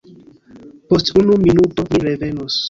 Post 0.87 1.05
unu 1.19 1.33
minuto 1.45 1.79
mi 1.91 1.97
revenos. 2.09 2.55